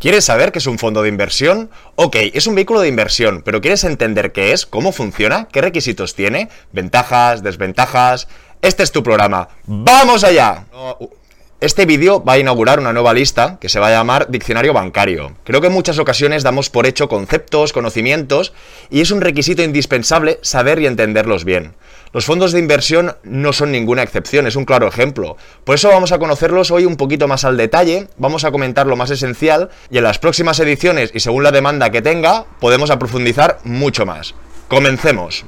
[0.00, 1.68] ¿Quieres saber qué es un fondo de inversión?
[1.94, 6.14] Ok, es un vehículo de inversión, pero ¿quieres entender qué es, cómo funciona, qué requisitos
[6.14, 8.26] tiene, ventajas, desventajas?
[8.62, 9.50] Este es tu programa.
[9.66, 10.64] ¡Vamos allá!
[11.60, 15.36] Este vídeo va a inaugurar una nueva lista que se va a llamar Diccionario Bancario.
[15.44, 18.54] Creo que en muchas ocasiones damos por hecho conceptos, conocimientos,
[18.88, 21.74] y es un requisito indispensable saber y entenderlos bien.
[22.14, 25.36] Los fondos de inversión no son ninguna excepción, es un claro ejemplo.
[25.64, 28.96] Por eso vamos a conocerlos hoy un poquito más al detalle, vamos a comentar lo
[28.96, 33.58] más esencial y en las próximas ediciones y según la demanda que tenga, podemos profundizar
[33.64, 34.34] mucho más.
[34.68, 35.44] Comencemos.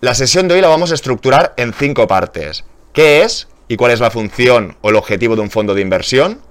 [0.00, 2.64] La sesión de hoy la vamos a estructurar en cinco partes.
[2.94, 6.42] ¿Qué es y cuál es la función o el objetivo de un fondo de inversión?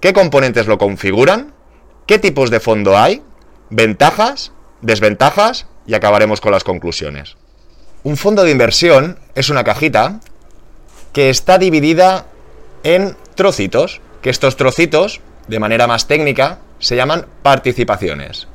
[0.00, 1.52] ¿Qué componentes lo configuran?
[2.06, 3.22] ¿Qué tipos de fondo hay?
[3.68, 4.52] ¿Ventajas?
[4.80, 5.66] ¿Desventajas?
[5.86, 7.36] Y acabaremos con las conclusiones.
[8.02, 10.20] Un fondo de inversión es una cajita
[11.12, 12.24] que está dividida
[12.82, 18.48] en trocitos, que estos trocitos, de manera más técnica, se llaman participaciones.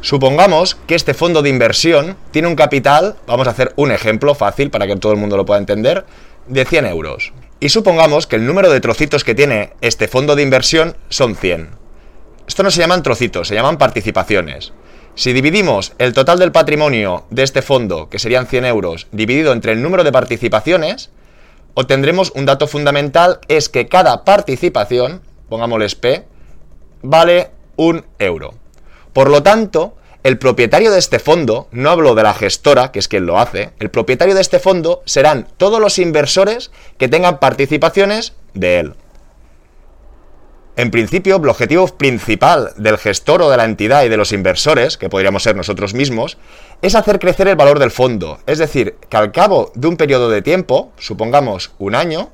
[0.00, 4.70] Supongamos que este fondo de inversión tiene un capital, vamos a hacer un ejemplo fácil
[4.70, 6.06] para que todo el mundo lo pueda entender,
[6.46, 7.34] de 100 euros.
[7.60, 11.70] Y supongamos que el número de trocitos que tiene este fondo de inversión son 100.
[12.46, 14.72] Esto no se llaman trocitos, se llaman participaciones.
[15.16, 19.72] Si dividimos el total del patrimonio de este fondo, que serían 100 euros, dividido entre
[19.72, 21.10] el número de participaciones,
[21.74, 26.24] obtendremos un dato fundamental, es que cada participación, pongámosles P,
[27.02, 28.54] vale un euro.
[29.12, 29.96] Por lo tanto,
[30.28, 33.70] el propietario de este fondo, no hablo de la gestora, que es quien lo hace,
[33.78, 38.94] el propietario de este fondo serán todos los inversores que tengan participaciones de él.
[40.76, 44.98] En principio, el objetivo principal del gestor o de la entidad y de los inversores,
[44.98, 46.36] que podríamos ser nosotros mismos,
[46.82, 48.38] es hacer crecer el valor del fondo.
[48.46, 52.28] Es decir, que al cabo de un periodo de tiempo, supongamos un año,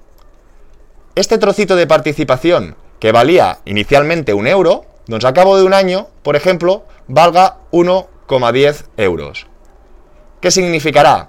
[1.14, 6.08] este trocito de participación que valía inicialmente un euro, nos a cabo de un año,
[6.22, 9.46] por ejemplo, valga 1,10 euros.
[10.40, 11.28] ¿Qué significará?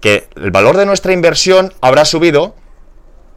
[0.00, 2.54] Que el valor de nuestra inversión habrá subido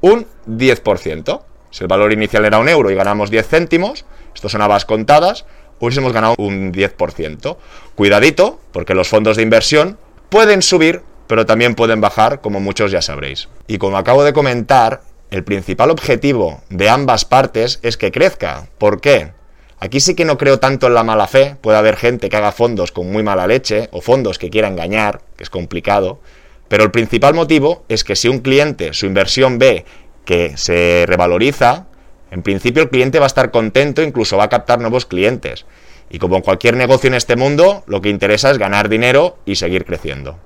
[0.02, 1.42] un 10%.
[1.72, 5.46] Si el valor inicial era un euro y ganamos 10 céntimos, esto son habas contadas,
[5.80, 7.58] hubiésemos ganado un 10%.
[7.96, 9.98] Cuidadito, porque los fondos de inversión
[10.30, 13.50] pueden subir, pero también pueden bajar, como muchos ya sabréis.
[13.68, 18.70] Y como acabo de comentar, el principal objetivo de ambas partes es que crezca.
[18.78, 19.34] ¿Por qué?
[19.80, 22.52] Aquí sí que no creo tanto en la mala fe, puede haber gente que haga
[22.52, 26.20] fondos con muy mala leche o fondos que quiera engañar, que es complicado,
[26.68, 29.86] pero el principal motivo es que si un cliente su inversión ve
[30.26, 31.86] que se revaloriza,
[32.32, 35.66] en principio el cliente va a estar contento, incluso va a captar nuevos clientes.
[36.10, 39.56] Y como en cualquier negocio en este mundo, lo que interesa es ganar dinero y
[39.56, 40.40] seguir creciendo.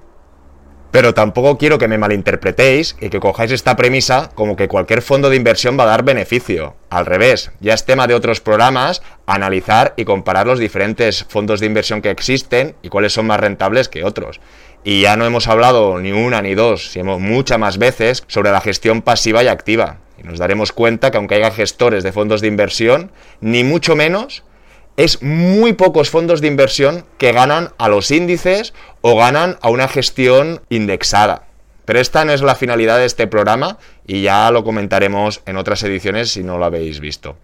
[0.92, 5.30] Pero tampoco quiero que me malinterpretéis y que cojáis esta premisa como que cualquier fondo
[5.30, 6.76] de inversión va a dar beneficio.
[6.90, 11.68] Al revés, ya es tema de otros programas analizar y comparar los diferentes fondos de
[11.68, 14.42] inversión que existen y cuáles son más rentables que otros.
[14.84, 18.60] Y ya no hemos hablado ni una ni dos, sino muchas más veces sobre la
[18.60, 20.00] gestión pasiva y activa.
[20.18, 24.44] Y nos daremos cuenta que aunque haya gestores de fondos de inversión, ni mucho menos
[24.98, 29.88] es muy pocos fondos de inversión que ganan a los índices o ganan a una
[29.88, 31.48] gestión indexada.
[31.86, 35.84] Pero esta no es la finalidad de este programa y ya lo comentaremos en otras
[35.84, 37.36] ediciones si no lo habéis visto.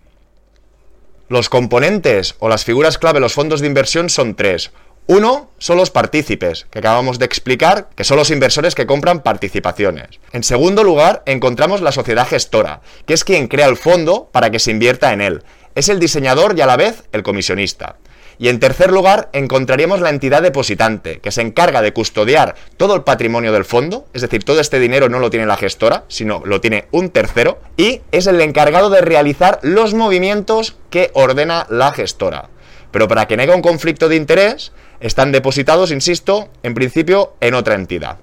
[1.30, 4.72] Los componentes o las figuras clave de los fondos de inversión son tres.
[5.08, 10.20] Uno son los partícipes, que acabamos de explicar, que son los inversores que compran participaciones.
[10.34, 14.60] En segundo lugar, encontramos la sociedad gestora, que es quien crea el fondo para que
[14.60, 15.44] se invierta en él.
[15.78, 17.98] Es el diseñador y a la vez el comisionista.
[18.40, 23.04] Y en tercer lugar, encontraríamos la entidad depositante, que se encarga de custodiar todo el
[23.04, 26.62] patrimonio del fondo, es decir, todo este dinero no lo tiene la gestora, sino lo
[26.62, 32.50] tiene un tercero, y es el encargado de realizar los movimientos que ordena la gestora.
[32.90, 37.54] Pero para que no haya un conflicto de interés, están depositados, insisto, en principio en
[37.54, 38.18] otra entidad.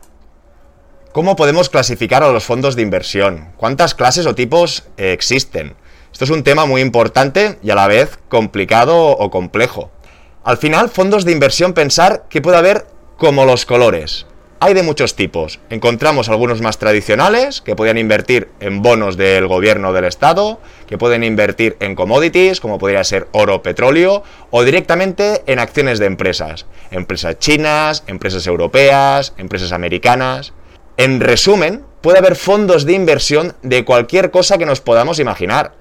[1.13, 3.53] ¿Cómo podemos clasificar a los fondos de inversión?
[3.57, 5.77] ¿Cuántas clases o tipos eh, existen?
[6.15, 9.91] Esto es un tema muy importante y a la vez complicado o complejo.
[10.45, 12.87] Al final, fondos de inversión pensar que puede haber
[13.19, 14.25] como los colores
[14.61, 15.61] hay de muchos tipos.
[15.69, 21.23] Encontramos algunos más tradicionales que pueden invertir en bonos del gobierno del Estado, que pueden
[21.23, 26.65] invertir en commodities, como podría ser oro, petróleo, o directamente en acciones de empresas.
[26.91, 30.55] Empresas chinas, empresas europeas, empresas americanas.
[30.97, 35.75] En resumen, puede haber fondos de inversión de cualquier cosa que nos podamos imaginar.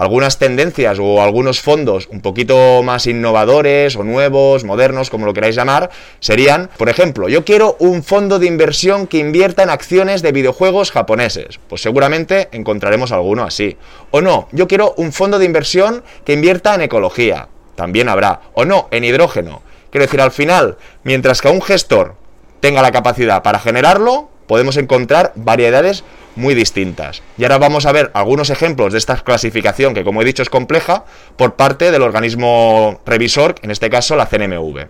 [0.00, 5.56] Algunas tendencias o algunos fondos un poquito más innovadores o nuevos, modernos, como lo queráis
[5.56, 10.32] llamar, serían, por ejemplo, yo quiero un fondo de inversión que invierta en acciones de
[10.32, 11.60] videojuegos japoneses.
[11.68, 13.76] Pues seguramente encontraremos alguno así.
[14.10, 17.48] O no, yo quiero un fondo de inversión que invierta en ecología.
[17.74, 18.40] También habrá.
[18.54, 19.60] O no, en hidrógeno.
[19.90, 22.14] Quiero decir, al final, mientras que un gestor
[22.60, 26.02] tenga la capacidad para generarlo, podemos encontrar variedades
[26.34, 27.22] muy distintas.
[27.38, 30.50] Y ahora vamos a ver algunos ejemplos de esta clasificación, que como he dicho es
[30.50, 31.04] compleja,
[31.36, 34.88] por parte del organismo revisor, en este caso la CNMV.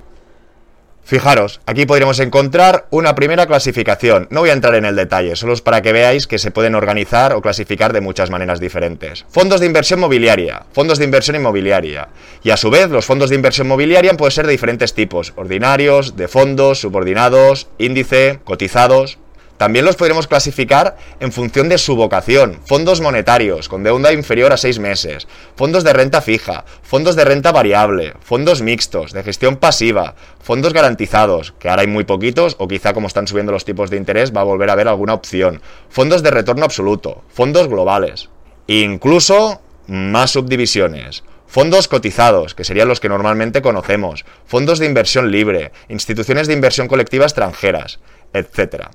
[1.04, 4.28] Fijaros, aquí podríamos encontrar una primera clasificación.
[4.30, 6.74] No voy a entrar en el detalle, solo es para que veáis que se pueden
[6.74, 9.26] organizar o clasificar de muchas maneras diferentes.
[9.28, 12.08] Fondos de inversión mobiliaria, fondos de inversión inmobiliaria.
[12.42, 16.16] Y a su vez, los fondos de inversión mobiliaria pueden ser de diferentes tipos, ordinarios,
[16.16, 19.18] de fondos, subordinados, índice, cotizados.
[19.60, 22.62] También los podremos clasificar en función de su vocación.
[22.64, 25.28] Fondos monetarios, con deuda inferior a 6 meses.
[25.54, 26.64] Fondos de renta fija.
[26.80, 28.14] Fondos de renta variable.
[28.20, 30.14] Fondos mixtos, de gestión pasiva.
[30.40, 33.98] Fondos garantizados, que ahora hay muy poquitos, o quizá como están subiendo los tipos de
[33.98, 35.60] interés va a volver a haber alguna opción.
[35.90, 37.22] Fondos de retorno absoluto.
[37.28, 38.30] Fondos globales.
[38.66, 41.22] Incluso más subdivisiones.
[41.46, 44.24] Fondos cotizados, que serían los que normalmente conocemos.
[44.46, 45.70] Fondos de inversión libre.
[45.90, 48.00] Instituciones de inversión colectiva extranjeras,
[48.32, 48.92] etcétera.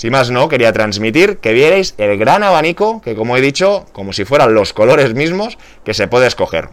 [0.00, 4.14] Sin más no, quería transmitir que vierais el gran abanico que, como he dicho, como
[4.14, 6.70] si fueran los colores mismos, que se puede escoger.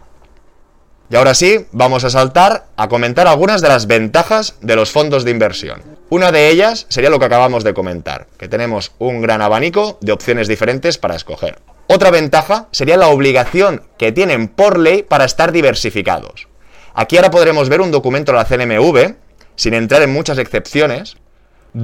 [1.10, 5.24] Y ahora sí, vamos a saltar a comentar algunas de las ventajas de los fondos
[5.24, 5.82] de inversión.
[6.08, 10.12] Una de ellas sería lo que acabamos de comentar, que tenemos un gran abanico de
[10.12, 11.58] opciones diferentes para escoger.
[11.86, 16.48] Otra ventaja sería la obligación que tienen por ley para estar diversificados.
[16.94, 19.16] Aquí ahora podremos ver un documento de la CNMV,
[19.54, 21.18] sin entrar en muchas excepciones,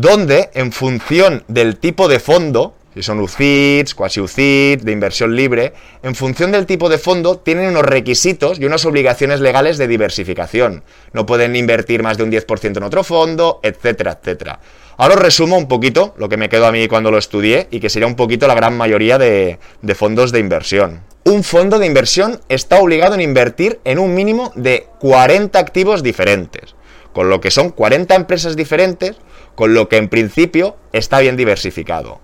[0.01, 5.73] donde en función del tipo de fondo, si son UCITS, quasi UCITS, de inversión libre,
[6.03, 10.83] en función del tipo de fondo tienen unos requisitos y unas obligaciones legales de diversificación.
[11.13, 14.59] No pueden invertir más de un 10% en otro fondo, etcétera, etcétera.
[14.97, 17.79] Ahora os resumo un poquito lo que me quedó a mí cuando lo estudié y
[17.79, 19.61] que sería un poquito la gran mayoría de,
[19.95, 21.03] fondos de inversión.
[21.23, 26.75] Un fondo de inversión está obligado en invertir en un mínimo de 40 activos diferentes,
[27.15, 29.17] con lo que son 40 empresas diferentes
[29.55, 32.21] con lo que en principio está bien diversificado.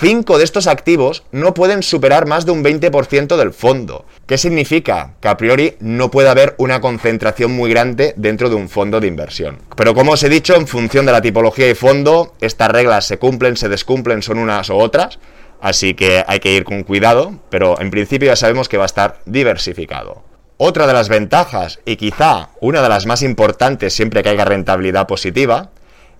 [0.00, 4.04] Cinco de estos activos no pueden superar más de un 20% del fondo.
[4.26, 5.14] ¿Qué significa?
[5.20, 9.06] Que a priori no puede haber una concentración muy grande dentro de un fondo de
[9.06, 9.58] inversión.
[9.76, 13.18] Pero como os he dicho, en función de la tipología y fondo, estas reglas se
[13.18, 15.18] cumplen, se descumplen, son unas u otras.
[15.60, 18.86] Así que hay que ir con cuidado, pero en principio ya sabemos que va a
[18.86, 20.27] estar diversificado.
[20.60, 25.06] Otra de las ventajas, y quizá una de las más importantes siempre que haya rentabilidad
[25.06, 25.70] positiva,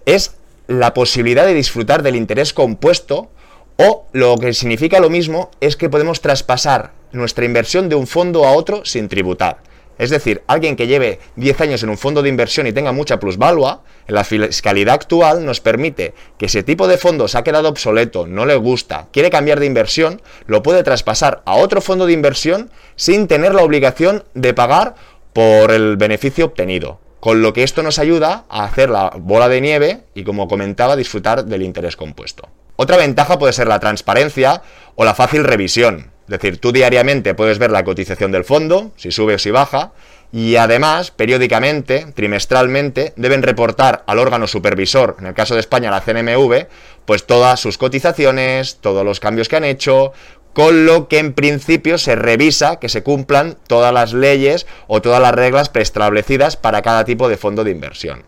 [0.06, 0.37] es
[0.69, 3.32] la posibilidad de disfrutar del interés compuesto
[3.79, 8.44] o lo que significa lo mismo es que podemos traspasar nuestra inversión de un fondo
[8.44, 9.58] a otro sin tributar.
[9.98, 13.18] Es decir, alguien que lleve 10 años en un fondo de inversión y tenga mucha
[13.18, 18.26] plusvalua, la fiscalidad actual nos permite que ese tipo de fondo se ha quedado obsoleto,
[18.26, 22.70] no le gusta, quiere cambiar de inversión, lo puede traspasar a otro fondo de inversión
[22.96, 24.94] sin tener la obligación de pagar
[25.32, 27.00] por el beneficio obtenido.
[27.20, 30.94] Con lo que esto nos ayuda a hacer la bola de nieve y, como comentaba,
[30.94, 32.48] disfrutar del interés compuesto.
[32.76, 34.62] Otra ventaja puede ser la transparencia
[34.94, 36.12] o la fácil revisión.
[36.28, 39.92] Es decir, tú diariamente puedes ver la cotización del fondo, si sube o si baja,
[40.30, 46.03] y además, periódicamente, trimestralmente, deben reportar al órgano supervisor, en el caso de España la
[46.03, 46.67] CNMV,
[47.06, 50.12] pues todas sus cotizaciones, todos los cambios que han hecho,
[50.53, 55.22] con lo que en principio se revisa que se cumplan todas las leyes o todas
[55.22, 58.24] las reglas preestablecidas para cada tipo de fondo de inversión.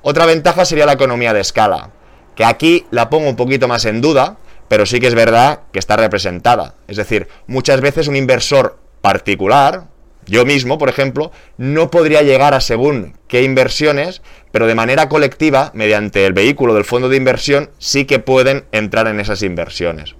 [0.00, 1.90] Otra ventaja sería la economía de escala,
[2.36, 4.38] que aquí la pongo un poquito más en duda,
[4.68, 6.74] pero sí que es verdad que está representada.
[6.86, 9.84] Es decir, muchas veces un inversor particular,
[10.26, 14.22] yo mismo, por ejemplo, no podría llegar a según qué inversiones,
[14.52, 19.08] pero de manera colectiva, mediante el vehículo del fondo de inversión, sí que pueden entrar
[19.08, 20.14] en esas inversiones.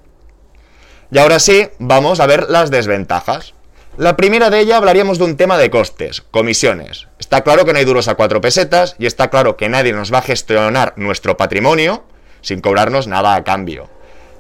[1.11, 3.55] Y ahora sí, vamos a ver las desventajas.
[3.97, 7.09] La primera de ellas hablaríamos de un tema de costes, comisiones.
[7.19, 10.13] Está claro que no hay duros a cuatro pesetas y está claro que nadie nos
[10.13, 12.05] va a gestionar nuestro patrimonio
[12.41, 13.91] sin cobrarnos nada a cambio.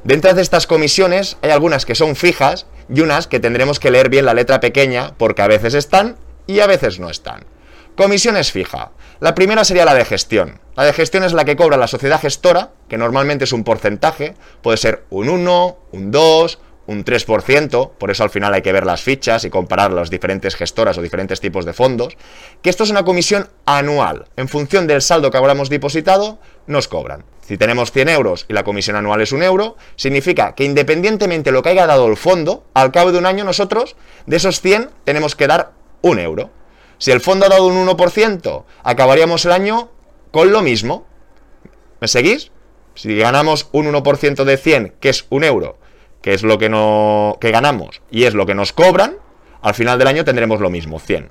[0.09, 4.09] Dentro de estas comisiones hay algunas que son fijas y unas que tendremos que leer
[4.09, 7.45] bien la letra pequeña porque a veces están y a veces no están.
[7.95, 8.93] Comisiones fija.
[9.21, 10.63] La primera sería la de gestión.
[10.77, 14.33] La de gestión es la que cobra la sociedad gestora, que normalmente es un porcentaje,
[14.63, 18.87] puede ser un 1, un 2, un 3%, por eso al final hay que ver
[18.87, 22.17] las fichas y comparar las diferentes gestoras o diferentes tipos de fondos,
[22.63, 24.25] que esto es una comisión anual.
[24.37, 27.27] En función del saldo que habremos depositado, nos cobran.
[27.47, 31.53] Si tenemos 100 euros y la comisión anual es un euro, significa que independientemente de
[31.53, 34.89] lo que haya dado el fondo, al cabo de un año nosotros, de esos 100,
[35.05, 36.49] tenemos que dar un euro.
[36.97, 39.91] Si el fondo ha dado un 1%, acabaríamos el año
[40.31, 41.07] con lo mismo.
[42.01, 42.51] ¿Me seguís?
[42.95, 45.77] Si ganamos un 1% de 100, que es un euro,
[46.23, 49.17] que es lo que, no, que ganamos y es lo que nos cobran,
[49.63, 51.31] al final del año tendremos lo mismo, 100.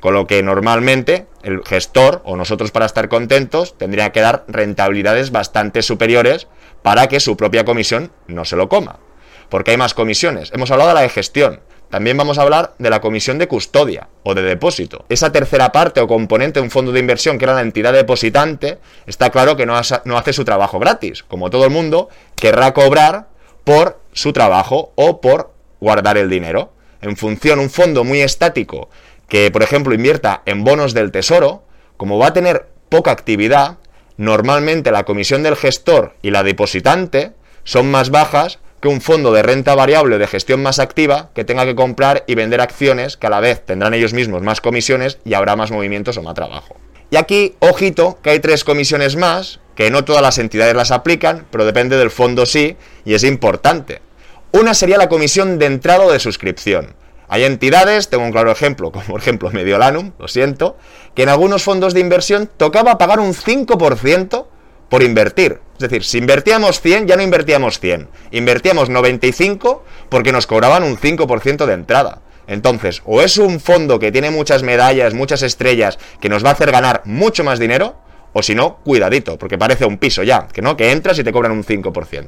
[0.00, 5.32] Con lo que normalmente el gestor o nosotros para estar contentos tendría que dar rentabilidades
[5.32, 6.46] bastante superiores
[6.82, 9.00] para que su propia comisión no se lo coma.
[9.48, 10.52] Porque hay más comisiones.
[10.52, 11.60] Hemos hablado de la de gestión.
[11.90, 15.06] También vamos a hablar de la comisión de custodia o de depósito.
[15.08, 18.78] Esa tercera parte o componente de un fondo de inversión que era la entidad depositante,
[19.06, 21.22] está claro que no, hace su trabajo gratis.
[21.22, 23.28] Como todo el mundo, querrá cobrar
[23.64, 26.72] por su trabajo o por guardar el dinero.
[27.00, 28.90] En función, un fondo muy estático
[29.28, 31.62] que, por ejemplo, invierta en bonos del tesoro,
[31.96, 33.78] como va a tener poca actividad,
[34.16, 37.32] normalmente la comisión del gestor y la depositante
[37.64, 41.64] son más bajas que un fondo de renta variable de gestión más activa que tenga
[41.64, 45.34] que comprar y vender acciones que a la vez tendrán ellos mismos más comisiones y
[45.34, 46.76] habrá más movimientos o más trabajo.
[47.10, 51.46] Y aquí, ojito, que hay tres comisiones más, que no todas las entidades las aplican,
[51.50, 54.00] pero depende del fondo sí, y es importante.
[54.50, 56.94] Una sería la comisión de entrada o de suscripción.
[57.28, 60.78] Hay entidades, tengo un claro ejemplo, como por ejemplo Mediolanum, lo siento,
[61.14, 64.46] que en algunos fondos de inversión tocaba pagar un 5%
[64.88, 65.60] por invertir.
[65.74, 68.08] Es decir, si invertíamos 100, ya no invertíamos 100.
[68.30, 72.22] Invertíamos 95 porque nos cobraban un 5% de entrada.
[72.46, 76.52] Entonces, o es un fondo que tiene muchas medallas, muchas estrellas, que nos va a
[76.54, 77.96] hacer ganar mucho más dinero,
[78.32, 81.32] o si no, cuidadito, porque parece un piso ya, que no, que entras y te
[81.32, 82.26] cobran un 5%.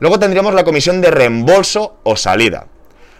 [0.00, 2.68] Luego tendríamos la comisión de reembolso o salida.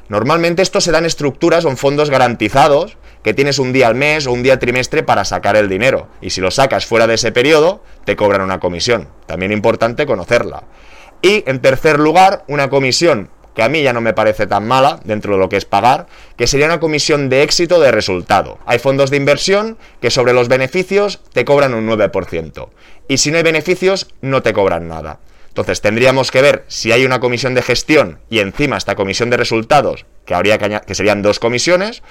[0.08, 4.32] Normalmente esto se dan estructuras o fondos garantizados que tienes un día al mes o
[4.32, 6.08] un día trimestre para sacar el dinero.
[6.20, 9.08] Y si lo sacas fuera de ese periodo, te cobran una comisión.
[9.26, 10.64] También importante conocerla.
[11.20, 15.00] Y en tercer lugar, una comisión que a mí ya no me parece tan mala
[15.02, 16.06] dentro de lo que es pagar,
[16.36, 18.58] que sería una comisión de éxito de resultado.
[18.66, 22.68] Hay fondos de inversión que sobre los beneficios te cobran un 9%.
[23.08, 25.18] Y si no hay beneficios, no te cobran nada.
[25.48, 29.36] Entonces tendríamos que ver si hay una comisión de gestión y encima esta comisión de
[29.36, 32.02] resultados, que, habría que, que serían dos comisiones,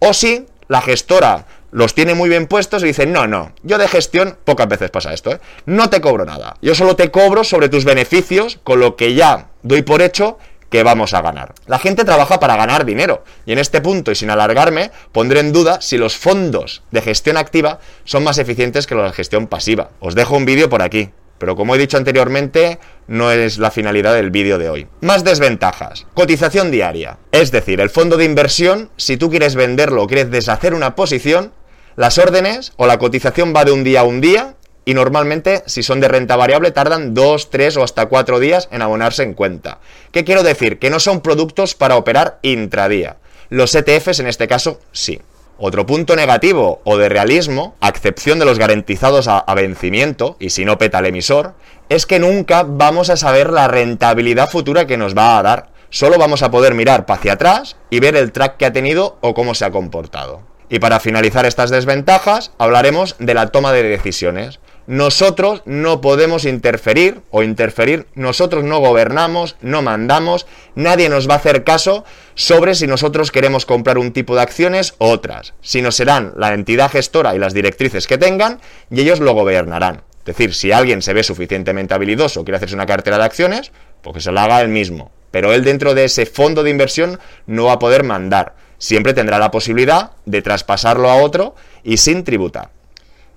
[0.00, 3.88] o si la gestora los tiene muy bien puestos y dice, no, no, yo de
[3.88, 5.40] gestión, pocas veces pasa esto, ¿eh?
[5.66, 9.48] no te cobro nada, yo solo te cobro sobre tus beneficios, con lo que ya
[9.62, 10.38] doy por hecho
[10.70, 11.54] que vamos a ganar.
[11.66, 15.52] La gente trabaja para ganar dinero y en este punto y sin alargarme pondré en
[15.52, 19.90] duda si los fondos de gestión activa son más eficientes que los de gestión pasiva.
[20.00, 21.10] Os dejo un vídeo por aquí.
[21.38, 24.86] Pero como he dicho anteriormente, no es la finalidad del vídeo de hoy.
[25.00, 26.06] Más desventajas.
[26.14, 27.18] Cotización diaria.
[27.32, 31.52] Es decir, el fondo de inversión, si tú quieres venderlo o quieres deshacer una posición,
[31.96, 35.82] las órdenes o la cotización va de un día a un día y normalmente, si
[35.82, 39.80] son de renta variable, tardan dos, tres o hasta cuatro días en abonarse en cuenta.
[40.12, 40.78] ¿Qué quiero decir?
[40.78, 43.16] Que no son productos para operar intradía.
[43.48, 45.20] Los ETFs en este caso sí.
[45.58, 50.66] Otro punto negativo o de realismo, a excepción de los garantizados a, vencimiento, y si
[50.66, 51.54] no peta el emisor,
[51.88, 55.68] es que nunca vamos a saber la rentabilidad futura que nos va a dar.
[55.88, 59.32] Solo vamos a poder mirar hacia atrás y ver el track que ha tenido o
[59.32, 60.42] cómo se ha comportado.
[60.68, 67.20] Y para finalizar estas desventajas, hablaremos de la toma de decisiones nosotros no podemos interferir
[67.30, 72.86] o interferir, nosotros no gobernamos, no mandamos, nadie nos va a hacer caso sobre si
[72.86, 77.38] nosotros queremos comprar un tipo de acciones u otras, sino serán la entidad gestora y
[77.38, 80.02] las directrices que tengan y ellos lo gobernarán.
[80.20, 83.72] Es decir, si alguien se ve suficientemente habilidoso o quiere hacerse una cartera de acciones,
[84.02, 85.12] pues que se lo haga él mismo.
[85.30, 88.54] Pero él dentro de ese fondo de inversión no va a poder mandar.
[88.78, 92.70] Siempre tendrá la posibilidad de traspasarlo a otro y sin tributar.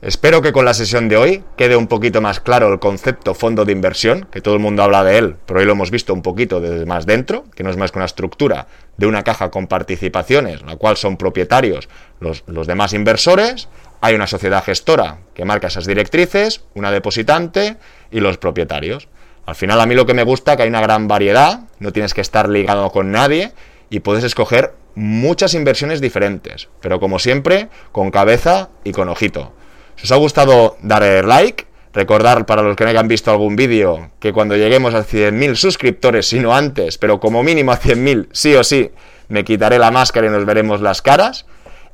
[0.02, 3.66] Espero que con la sesión de hoy quede un poquito más claro el concepto fondo
[3.66, 6.22] de inversión, que todo el mundo habla de él, pero hoy lo hemos visto un
[6.22, 9.68] poquito desde más dentro, que no es más que una estructura de una caja con
[9.68, 11.90] participaciones, la cual son propietarios
[12.22, 13.68] los, los demás inversores,
[14.00, 17.76] hay una sociedad gestora que marca esas directrices, una depositante
[18.10, 19.10] y los propietarios.
[19.46, 21.92] Al final a mí lo que me gusta es que hay una gran variedad, no
[21.92, 23.52] tienes que estar ligado con nadie
[23.90, 29.59] y puedes escoger muchas inversiones diferentes, pero como siempre, con cabeza y con ojito.
[30.00, 31.66] Si os ha gustado, dar like.
[31.92, 36.28] Recordar para los que no hayan visto algún vídeo que cuando lleguemos a 100.000 suscriptores,
[36.28, 38.92] si no antes, pero como mínimo a 100.000, sí o sí,
[39.28, 41.46] me quitaré la máscara y nos veremos las caras.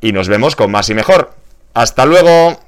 [0.02, 1.34] Y nos vemos con más y mejor.
[1.74, 2.60] ¡Hasta luego!